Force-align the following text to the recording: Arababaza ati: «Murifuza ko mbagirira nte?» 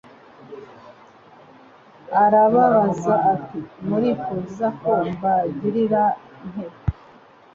Arababaza 2.23 3.15
ati: 3.33 3.59
«Murifuza 3.87 4.67
ko 4.81 4.91
mbagirira 5.13 6.03
nte?» 6.49 6.65